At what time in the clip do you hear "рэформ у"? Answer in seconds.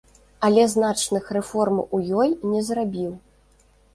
1.37-2.01